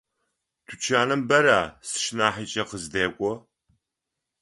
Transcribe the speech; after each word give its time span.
Тучаным 0.65 1.21
бэра 1.29 1.59
сшынахьыкӏэ 1.87 2.63
къыздэкӏо. 2.69 3.31